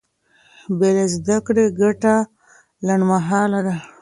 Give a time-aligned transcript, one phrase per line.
[0.77, 2.15] بې له زده کړې ګټه
[2.87, 3.75] لنډمهاله ده.